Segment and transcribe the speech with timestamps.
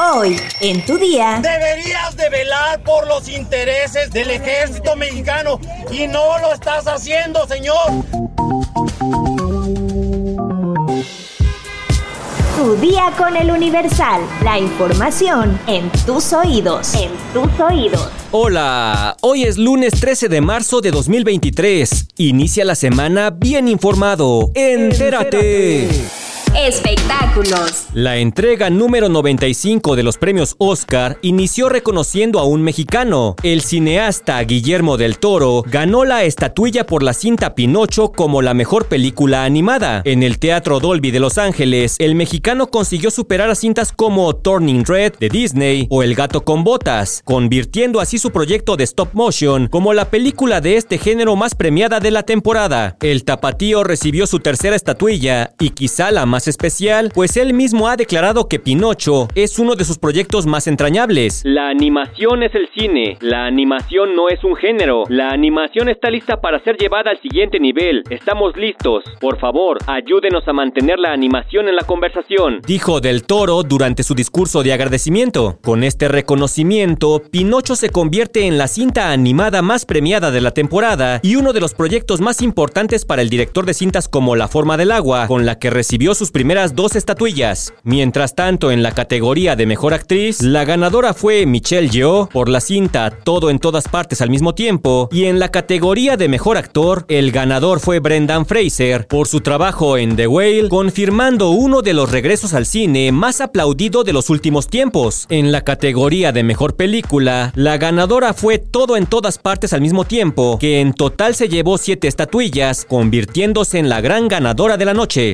[0.00, 1.40] Hoy, en tu día.
[1.42, 5.58] Deberías de velar por los intereses del ejército mexicano
[5.90, 7.74] y no lo estás haciendo, señor.
[12.56, 14.20] Tu día con el Universal.
[14.44, 16.94] La información en tus oídos.
[16.94, 18.08] En tus oídos.
[18.30, 22.06] Hola, hoy es lunes 13 de marzo de 2023.
[22.18, 24.52] Inicia la semana bien informado.
[24.54, 25.88] Entérate.
[26.58, 27.86] Espectáculos.
[27.92, 33.36] La entrega número 95 de los premios Oscar inició reconociendo a un mexicano.
[33.44, 38.86] El cineasta Guillermo del Toro ganó la estatuilla por la cinta Pinocho como la mejor
[38.86, 40.02] película animada.
[40.04, 44.84] En el Teatro Dolby de Los Ángeles, el mexicano consiguió superar a cintas como Turning
[44.84, 49.68] Red de Disney o El gato con botas, convirtiendo así su proyecto de stop motion
[49.68, 52.96] como la película de este género más premiada de la temporada.
[53.00, 57.96] El tapatío recibió su tercera estatuilla y quizá la más especial, pues él mismo ha
[57.96, 61.42] declarado que Pinocho es uno de sus proyectos más entrañables.
[61.44, 66.40] La animación es el cine, la animación no es un género, la animación está lista
[66.40, 71.68] para ser llevada al siguiente nivel, estamos listos, por favor, ayúdenos a mantener la animación
[71.68, 75.58] en la conversación, dijo Del Toro durante su discurso de agradecimiento.
[75.62, 81.20] Con este reconocimiento, Pinocho se convierte en la cinta animada más premiada de la temporada
[81.22, 84.76] y uno de los proyectos más importantes para el director de cintas como La forma
[84.76, 87.74] del agua, con la que recibió sus primeras dos estatuillas.
[87.82, 92.60] Mientras tanto, en la categoría de mejor actriz, la ganadora fue Michelle Yeoh por la
[92.60, 97.04] cinta Todo en todas partes al mismo tiempo, y en la categoría de mejor actor,
[97.08, 102.08] el ganador fue Brendan Fraser por su trabajo en The Whale, confirmando uno de los
[102.12, 105.26] regresos al cine más aplaudido de los últimos tiempos.
[105.30, 110.04] En la categoría de mejor película, la ganadora fue Todo en todas partes al mismo
[110.04, 114.94] tiempo, que en total se llevó siete estatuillas, convirtiéndose en la gran ganadora de la
[114.94, 115.32] noche.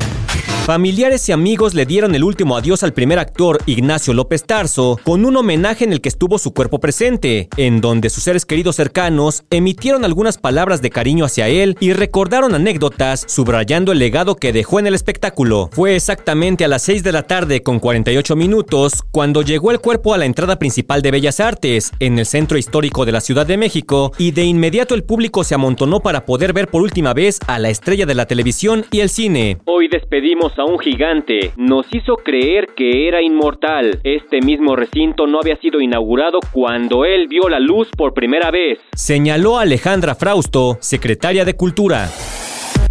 [0.65, 5.27] Familiares y amigos le dieron el último adiós al primer actor Ignacio López Tarso con
[5.27, 9.45] un homenaje en el que estuvo su cuerpo presente, en donde sus seres queridos cercanos
[9.51, 14.79] emitieron algunas palabras de cariño hacia él y recordaron anécdotas subrayando el legado que dejó
[14.79, 15.69] en el espectáculo.
[15.71, 20.15] Fue exactamente a las 6 de la tarde con 48 minutos cuando llegó el cuerpo
[20.15, 23.59] a la entrada principal de Bellas Artes, en el centro histórico de la Ciudad de
[23.59, 27.59] México, y de inmediato el público se amontonó para poder ver por última vez a
[27.59, 29.59] la estrella de la televisión y el cine.
[29.67, 31.53] Hoy despedimos a un gigante.
[31.57, 34.01] Nos hizo creer que era inmortal.
[34.05, 38.79] Este mismo recinto no había sido inaugurado cuando él vio la luz por primera vez.
[38.95, 42.09] Señaló Alejandra Frausto, secretaria de Cultura.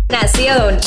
[0.10, 0.78] Nación.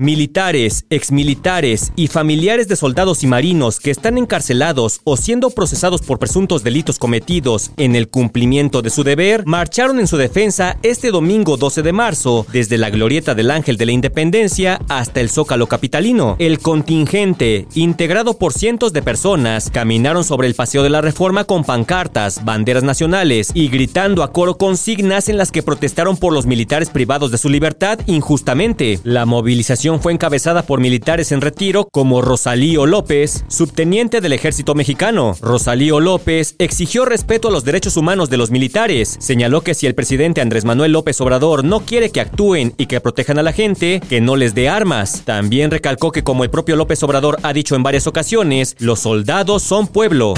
[0.00, 6.18] Militares, exmilitares y familiares de soldados y marinos que están encarcelados o siendo procesados por
[6.18, 11.56] presuntos delitos cometidos en el cumplimiento de su deber, marcharon en su defensa este domingo
[11.56, 16.34] 12 de marzo, desde la Glorieta del Ángel de la Independencia hasta el Zócalo Capitalino.
[16.40, 21.62] El contingente, integrado por cientos de personas, caminaron sobre el Paseo de la Reforma con
[21.62, 26.90] pancartas, banderas nacionales y gritando a coro consignas en las que protestaron por los militares
[26.90, 28.98] privados de su libertad injustamente.
[29.04, 35.36] La movilización fue encabezada por militares en retiro como Rosalío López, subteniente del ejército mexicano.
[35.42, 39.16] Rosalío López exigió respeto a los derechos humanos de los militares.
[39.20, 43.00] Señaló que si el presidente Andrés Manuel López Obrador no quiere que actúen y que
[43.02, 45.22] protejan a la gente, que no les dé armas.
[45.26, 49.62] También recalcó que como el propio López Obrador ha dicho en varias ocasiones, los soldados
[49.62, 50.32] son pueblo.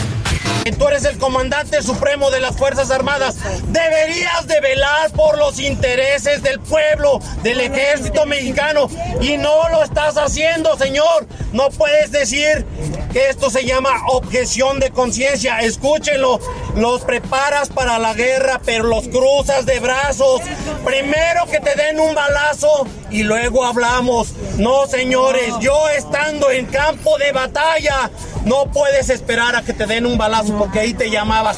[0.72, 3.36] Tú eres el comandante supremo de las Fuerzas Armadas.
[3.68, 8.88] Deberías de velar por los intereses del pueblo, del ejército mexicano.
[9.20, 11.26] Y no lo estás haciendo, señor.
[11.52, 12.66] No puedes decir
[13.16, 15.60] que esto se llama objeción de conciencia.
[15.60, 16.38] Escúchenlo.
[16.76, 20.42] Los preparas para la guerra, pero los cruzas de brazos.
[20.84, 24.34] Primero que te den un balazo y luego hablamos.
[24.58, 28.10] No, señores, yo estando en campo de batalla,
[28.44, 31.56] no puedes esperar a que te den un balazo porque ahí te llamabas.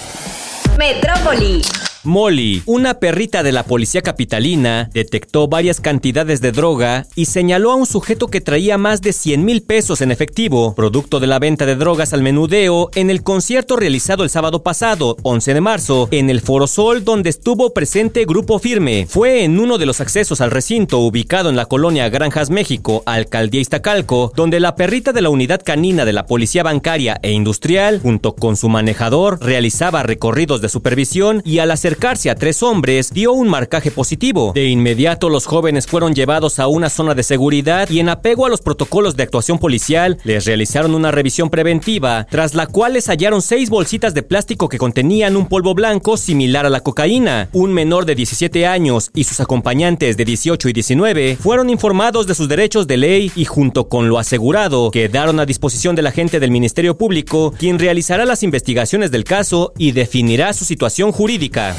[0.78, 1.60] Metrópoli.
[2.04, 7.74] Molly, una perrita de la policía capitalina, detectó varias cantidades de droga y señaló a
[7.74, 11.66] un sujeto que traía más de 100 mil pesos en efectivo, producto de la venta
[11.66, 16.30] de drogas al menudeo, en el concierto realizado el sábado pasado, 11 de marzo, en
[16.30, 19.06] el Foro Sol, donde estuvo presente Grupo Firme.
[19.08, 23.60] Fue en uno de los accesos al recinto ubicado en la colonia Granjas México, Alcaldía
[23.60, 28.34] Iztacalco, donde la perrita de la unidad canina de la Policía Bancaria e Industrial, junto
[28.34, 33.32] con su manejador, realizaba recorridos de supervisión y al hacer acercarse a tres hombres dio
[33.32, 34.52] un marcaje positivo.
[34.54, 38.50] De inmediato los jóvenes fueron llevados a una zona de seguridad y en apego a
[38.50, 43.40] los protocolos de actuación policial les realizaron una revisión preventiva, tras la cual les hallaron
[43.40, 47.48] seis bolsitas de plástico que contenían un polvo blanco similar a la cocaína.
[47.54, 52.34] Un menor de 17 años y sus acompañantes de 18 y 19 fueron informados de
[52.34, 56.50] sus derechos de ley y junto con lo asegurado quedaron a disposición del agente del
[56.50, 61.74] Ministerio Público, quien realizará las investigaciones del caso y definirá su situación jurídica.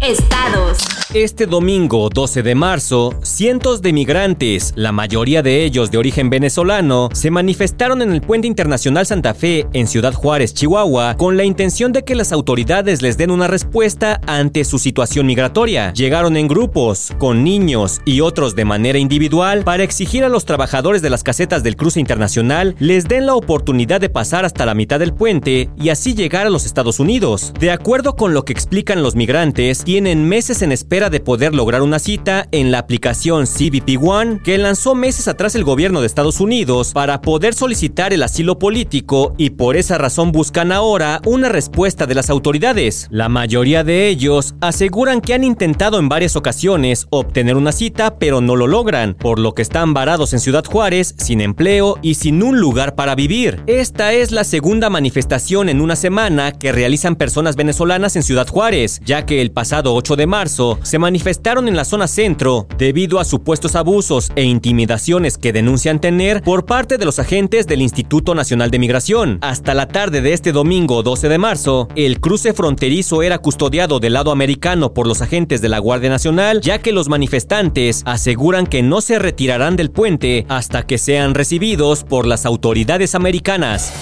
[0.00, 0.95] Estados.
[1.14, 7.10] Este domingo 12 de marzo, cientos de migrantes, la mayoría de ellos de origen venezolano,
[7.12, 11.92] se manifestaron en el Puente Internacional Santa Fe en Ciudad Juárez, Chihuahua, con la intención
[11.92, 15.92] de que las autoridades les den una respuesta ante su situación migratoria.
[15.92, 21.02] Llegaron en grupos, con niños y otros de manera individual, para exigir a los trabajadores
[21.02, 24.98] de las casetas del cruce internacional les den la oportunidad de pasar hasta la mitad
[24.98, 27.52] del puente y así llegar a los Estados Unidos.
[27.60, 31.82] De acuerdo con lo que explican los migrantes, tienen meses en espera de poder lograr
[31.82, 36.40] una cita en la aplicación CBP One que lanzó meses atrás el gobierno de Estados
[36.40, 42.06] Unidos para poder solicitar el asilo político y por esa razón buscan ahora una respuesta
[42.06, 43.08] de las autoridades.
[43.10, 48.40] La mayoría de ellos aseguran que han intentado en varias ocasiones obtener una cita pero
[48.40, 52.42] no lo logran, por lo que están varados en Ciudad Juárez sin empleo y sin
[52.42, 53.62] un lugar para vivir.
[53.66, 59.02] Esta es la segunda manifestación en una semana que realizan personas venezolanas en Ciudad Juárez,
[59.04, 63.24] ya que el pasado 8 de marzo se manifestaron en la zona centro debido a
[63.24, 68.70] supuestos abusos e intimidaciones que denuncian tener por parte de los agentes del Instituto Nacional
[68.70, 69.38] de Migración.
[69.42, 74.12] Hasta la tarde de este domingo 12 de marzo, el cruce fronterizo era custodiado del
[74.12, 78.82] lado americano por los agentes de la Guardia Nacional, ya que los manifestantes aseguran que
[78.82, 83.92] no se retirarán del puente hasta que sean recibidos por las autoridades americanas.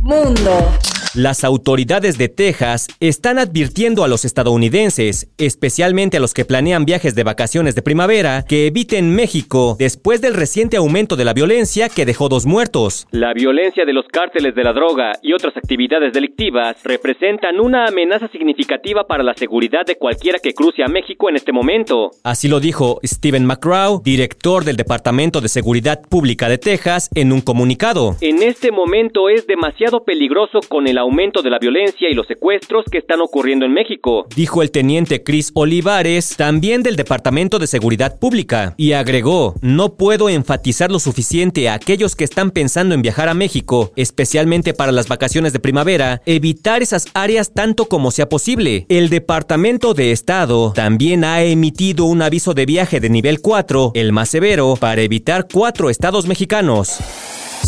[0.00, 0.68] Mundo.
[1.14, 7.14] Las autoridades de Texas están advirtiendo a los estadounidenses, especialmente a los que planean viajes
[7.14, 12.06] de vacaciones de primavera, que eviten México después del reciente aumento de la violencia que
[12.06, 13.06] dejó dos muertos.
[13.10, 18.28] La violencia de los cárteles de la droga y otras actividades delictivas representan una amenaza
[18.28, 22.12] significativa para la seguridad de cualquiera que cruce a México en este momento.
[22.24, 27.42] Así lo dijo Stephen McCraw, director del Departamento de Seguridad Pública de Texas, en un
[27.42, 28.16] comunicado.
[28.22, 32.84] En este momento es demasiado peligroso con el aumento de la violencia y los secuestros
[32.90, 38.18] que están ocurriendo en México, dijo el teniente Chris Olivares, también del Departamento de Seguridad
[38.18, 43.28] Pública, y agregó, no puedo enfatizar lo suficiente a aquellos que están pensando en viajar
[43.28, 48.86] a México, especialmente para las vacaciones de primavera, evitar esas áreas tanto como sea posible.
[48.88, 54.12] El Departamento de Estado también ha emitido un aviso de viaje de nivel 4, el
[54.12, 56.98] más severo, para evitar cuatro estados mexicanos.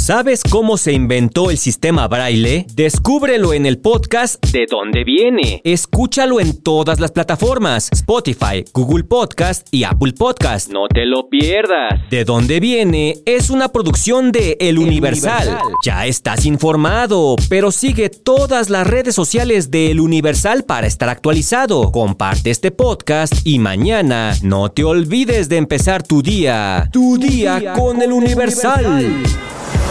[0.05, 2.67] ¿Sabes cómo se inventó el sistema braille?
[2.75, 5.63] Descúbrelo en el podcast De dónde viene.
[5.65, 10.71] Escúchalo en todas las plataformas: Spotify, Google Podcast y Apple Podcast.
[10.71, 12.03] No te lo pierdas.
[12.11, 15.49] De dónde viene es una producción de El, Universal.
[15.49, 15.73] Universal.
[15.83, 21.91] Ya estás informado, pero sigue todas las redes sociales de El Universal para estar actualizado.
[21.93, 26.91] Comparte este podcast y mañana no te olvides de empezar tu día.
[26.93, 28.85] Tu, día, día, con, con El Universal.
[28.85, 29.64] Universal.